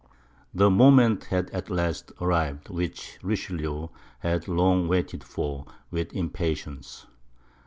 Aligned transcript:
The 0.51 0.71
moment 0.71 1.25
had 1.25 1.51
at 1.51 1.69
last 1.69 2.11
arrived 2.19 2.69
which 2.69 3.19
Richelieu 3.21 3.89
had 4.17 4.47
long 4.47 4.87
waited 4.87 5.23
for 5.23 5.67
with 5.91 6.11
impatience. 6.13 7.05